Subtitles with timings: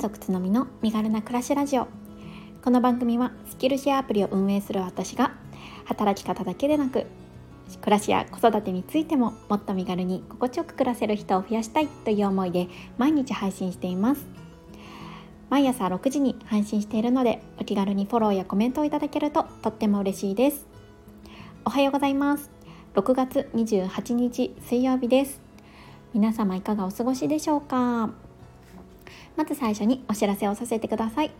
[0.00, 1.86] 族つのみの身軽な暮らしラジオ。
[2.64, 5.34] この番組はスキルシェアアプリを運営する私が
[5.84, 7.04] 働き方だけでなく
[7.82, 14.26] 暮らしや子育てについてももっと身軽に心地よく暮らせる人を増やしたいという思いで毎日配信しています。
[15.50, 20.66] 毎朝6時に配信しているのでお気軽にフォローやコメントをいただけるととっても嬉しいです。
[21.66, 22.50] おはようございます。
[22.94, 25.42] 6月28日水曜日です。
[26.14, 28.29] 皆様いかがお過ごしでしょうか？
[29.36, 31.30] まず最初にお知らせをさせてください、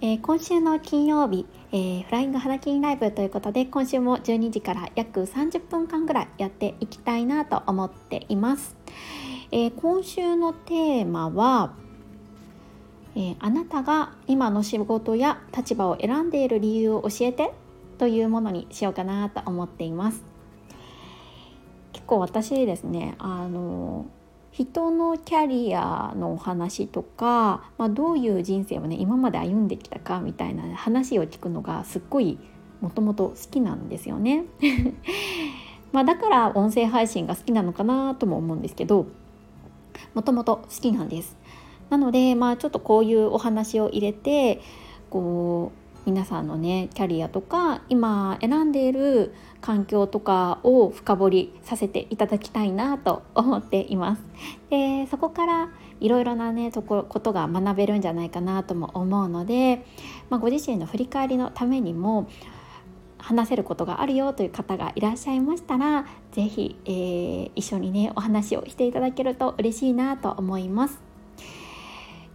[0.00, 8.76] えー、今週の金曜日、えー、フライング肌筋ライブということで今週も12時から約30分間ぐらいやっていきたいなと思っています、
[9.50, 11.74] えー、今週のテーマは
[13.16, 17.52] えあなたが今の仕事や立場を選んでいる理由を教えて
[17.98, 20.24] というものにしようかなと思っています。
[21.92, 24.06] 結構私ですねあの
[24.54, 32.38] 人のキャリアのお話とか、まあ、どういう人生をね今まで歩んできたかみたいな話を聞くのがすっごい
[32.80, 34.44] もともと好きなんですよね。
[35.90, 39.06] まあだから音声配信が好きなのかなとも思うんですけど
[40.14, 41.36] もともと好きなんです。
[41.90, 44.60] なのでまあちょっとこういうお話を入れて
[45.10, 54.22] こう皆さんのねキャリアとか今選んでいる環境とかを深掘りさせていただきたいなと思っています。
[54.68, 55.68] でそこから
[56.00, 59.86] いろいろなねとこことが学べるんじゃないかなとも思うので、
[60.28, 62.28] まあ、ご自身の振り返りのためにも
[63.16, 71.03] 話せることがあるよという方がいらっしゃいましたら是非、えー、一緒にねお話をしていただけると嬉しいなと思います。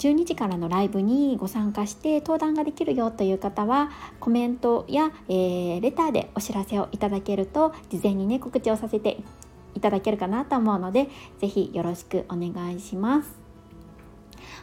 [0.00, 9.18] 12時からのライブにご参加して登壇ができるよという方はコメントや、えー、レターでお知らせをいただけると事前にね告知をさせて
[9.74, 13.38] いただけるかなと思うので是非よろしくお願いします。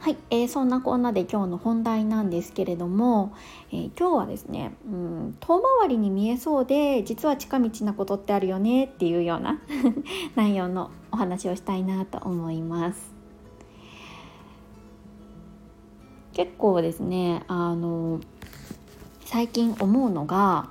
[0.00, 3.34] はい、えー、そんなこんなで今日の本題なんですけれども、
[3.72, 9.60] えー、今日はですね、うん、遠回りに見えそうで実は近道なことってあるよねっていうような
[10.36, 13.13] 内容のお話をしたいなと思います。
[16.34, 18.20] 結構ですねあの
[19.24, 20.68] 最近思うのが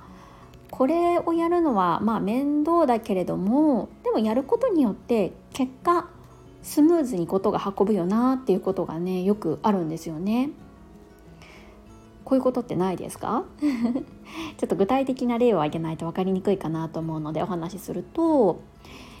[0.70, 6.08] これをやるのはまあ面倒だけれどもでもやることによって結果
[6.62, 10.50] スムーズにことが運ぶよなっていうことがねよくあるんですよね。
[12.24, 13.44] こういうことってないですか？
[13.60, 18.60] ちょっと具体的な例を挙げないと分かりにくいかなと思うのでお話しすると、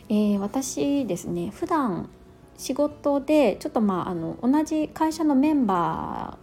[0.08, 2.08] えー、私ですね普段
[2.56, 6.38] 仕事でちょっとまああの同じ会社のメンバ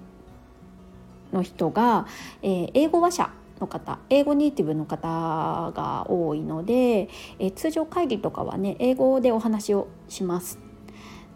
[1.31, 2.05] ーの人が、
[2.41, 10.59] えー、英語話者の方英語ネイティブの方が多いので、えー、通常会議とかはね英語でお話をします。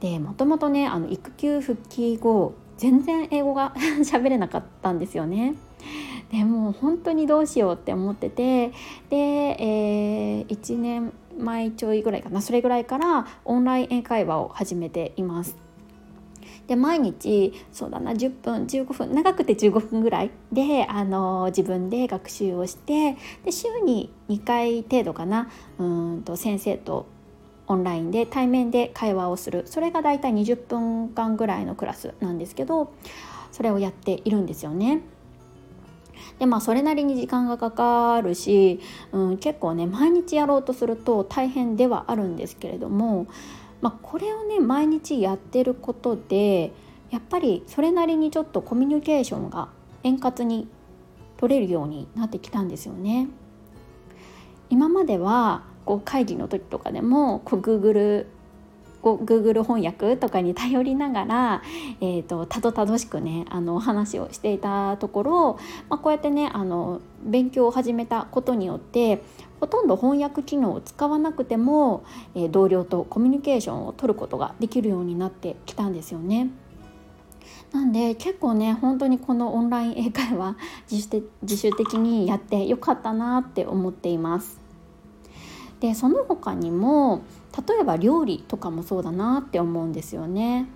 [0.02, 5.56] でもともとねあの育休復帰後全然英語が 喋れなかったんですよね。
[6.31, 8.72] でも本当にどうしようって思ってて
[9.09, 15.57] で、えー、1年前ちょいぐらいかなそれぐらいからオンライン英会話を始めています。
[16.68, 27.06] で毎日そうだな10分15分長くて15分ぐらいであの自分で学習をしてで週に2回程度かなうんと先生と
[27.67, 32.94] オンラインで対面で会話をするそれがだいたい20分間ぐらいのクラスなんですけど
[33.52, 35.02] それをやっているんですよね。
[36.40, 38.79] でまあそれなりに時間がかかるし、
[39.12, 43.28] うん、結構ね毎日やろうとすると大変ではあるんですけれども、
[43.81, 46.73] まあ、これをね毎日やってることで
[47.12, 49.69] やっぱりそれなりにちょっとコミュニケーションが
[50.03, 50.68] 円滑に
[51.38, 53.28] 取れるようになってきたんですよね。
[54.69, 58.25] 今まではこう会議の時とかでもこう Google
[59.13, 61.63] Google 翻訳とかに頼りながら、
[62.01, 69.21] えーと、たどたどしくねあの話をしていたところ、まあ、こうやってねあの勉強を始めたことによって
[69.59, 72.03] ほとんど翻訳機能を使わなくても、
[72.35, 76.49] えー、同僚とコミュニケーションを取ることができるようになってきたんですよね。
[77.72, 80.55] なんで結構ね本当にこのオンライン英会話
[80.90, 84.59] 自主自主的にやってよかったなって思っています。
[85.79, 87.22] でその他にも
[87.67, 90.67] 例えば料理とかもそうだなって思うんですよね。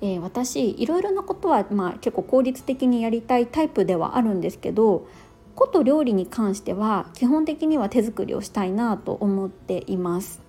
[0.00, 5.06] えー、私いろいろなことは、まあ、結構効率的にやりたいタイプではあるんですけど
[5.54, 10.42] こと料理に関しては基本的には手作りをしたいなと思っています。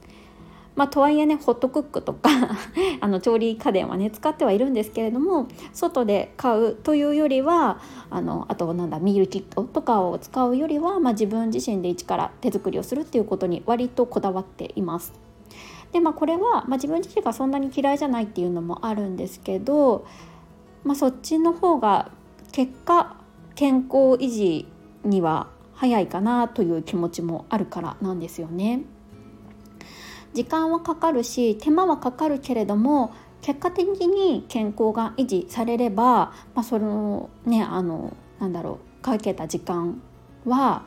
[0.76, 2.30] まあ、とはいえねホットクックとか
[3.00, 7.80] あの調理家電はね使ってはいるんですけれども外で買うというよりは
[8.10, 15.25] あのあとなんだミールキットとかを使うよりは、まあ、自分自身で一から手作りをするっていうことに割とこだわっています。
[15.92, 20.06] でまあこれは、まあ、自分自身がそんなに嫌いじゃないっていうのもあるんですけど
[20.86, 22.12] まあ、そっちの方が
[22.52, 23.18] 結果
[23.56, 24.68] 健康維持
[25.04, 28.84] には早いかなという気持ちもあるからなんですよね。
[30.34, 40.02] 時間はかかるし手間はかかるけれども結果的に健康が維持されれば、まあ、そのねあのなんだろうかけた時間
[40.46, 40.84] は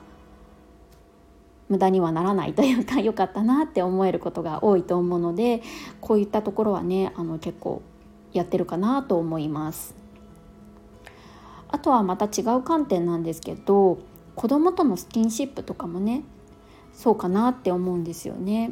[1.68, 5.62] 無駄にはならないというか良かったなって思えることが多いと思うので
[6.00, 7.82] こういったところはねあの結構
[8.32, 9.94] やってるかなと思います。
[11.70, 13.98] あとはまた違う観点なんですけど
[14.34, 16.22] 子供とのスキンシップとかもね
[16.94, 18.70] そうかなって思うんですよね。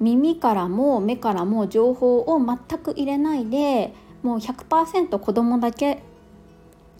[0.00, 6.02] 耳からも目からも情報を全く入れないでもう100%子供だけ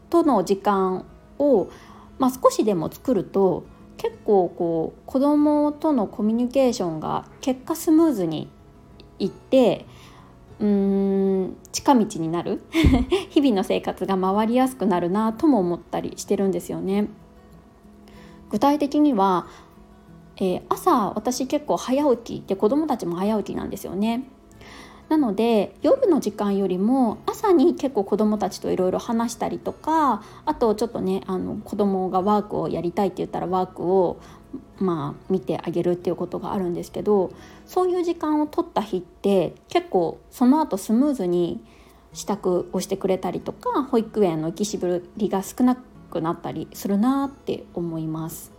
[0.09, 1.05] との時間
[1.37, 1.67] を、
[2.19, 3.65] まあ、少しでも作ると
[3.97, 8.49] 結構こう子供とのコミュニケーションが結果スムーズに
[9.19, 9.85] いって
[10.59, 10.67] うー
[11.45, 12.61] ん近道になる
[13.29, 17.07] 日々の生活が回りやすくなるなとも思ったりしてるんですよね。
[18.49, 19.47] 具体的には、
[20.37, 24.23] えー、朝私結構早起きで子供たちも早起きなんですよね。
[25.09, 34.19] なので夜の時間よりも朝に結構子どもたちといろいろ話したりとかあとちょっとねあの子供がワークをやりたいって言ったらワークを
[34.79, 37.31] まあ見てあげるっていうことがあるんですけど
[37.65, 41.63] そういう時間を取った日って結構その後スムーズに
[42.13, 45.77] 支度をしてくれたりとか保育園の行きしぶりが少な
[46.09, 48.51] くなったりするなって思います。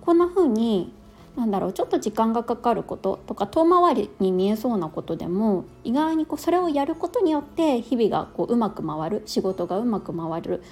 [0.00, 0.94] こんな風に
[1.36, 10.62] なんだろうちょっと時間がかかることとか遠回りに見えそうなことでも意外にこうそれをやることによって日々がこううまく回る仕事がうまく回る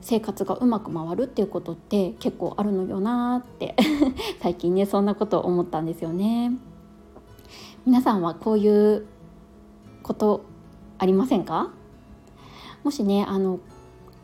[0.00, 3.76] 生活がうまく回るっていうことって結構あるのよなって
[4.40, 6.52] 最近ねそんなことを思ったんですよね。
[7.84, 9.06] 皆さんはこういう
[10.02, 10.42] こと
[10.98, 11.70] ありませんか？
[12.82, 13.60] もしねあの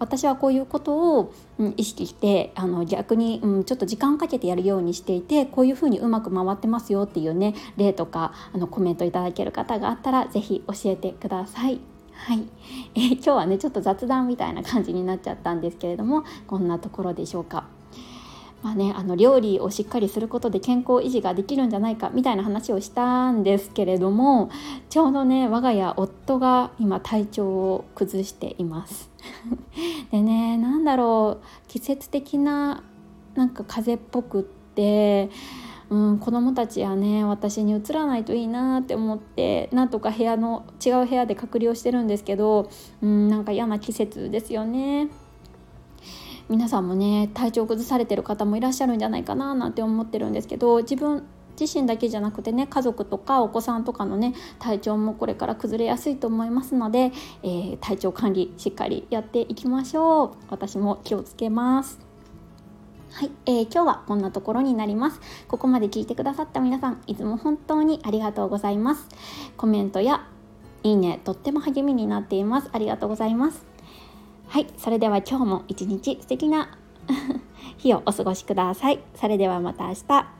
[0.00, 11.78] 私はこういうことを、うん、意識してあの逆に、うん、ちょっと時間をかけてやるようにしていてこういうふうにうまく回ってますよっていうね例とかあのコメントいただける方があったら是非教えてください。
[12.14, 12.46] はい、
[12.94, 17.79] えー、今日はねちょっと雑談みたいな感じになっちゃったんですけれどもこんなところでしょうか。
[18.62, 24.50] まあね、あの料理をしっかりすることで健康維持ができるんじゃないかみたいな話をしたんですけれども
[24.90, 29.10] ちょうどね我が家夫が今体調を崩しています
[30.12, 32.82] でね何だろう季節的な
[33.34, 35.30] なんか風っぽくって、
[35.88, 42.68] うん、子供たちやね私にうつらないといいなって思ってなんとか部屋の違う部屋で隔離をしてるんですけど、
[43.00, 45.08] うん、なんか嫌な季節ですよね。
[46.50, 51.24] 皆さんもね体調崩されてる方もいらっしゃるんじゃないかななんて思ってるんですけど自分
[51.58, 57.12] 自身だけじゃなくてね家族とかお子さんとかのね体調もこれから崩れやすいと思いますので、
[57.42, 60.30] えー、体調管理しっかりやっていきましょう。
[60.48, 62.00] 私も気をつけます。
[63.12, 65.20] はい、えー、今日はこんなところになります。
[65.48, 69.06] ここまで聞いてくださった皆さんいつも本当にありがとうございます。
[69.56, 70.26] コメントや
[70.82, 72.70] いいねとっても励みになっています。
[72.72, 73.69] ありがとうございます。
[74.50, 76.76] はいそれでは今日も一日素敵な
[77.78, 78.98] 日をお過ごしください。
[79.14, 80.39] それではまた明日。